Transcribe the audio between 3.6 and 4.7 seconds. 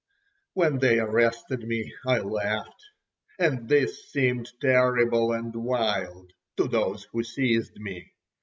this seemed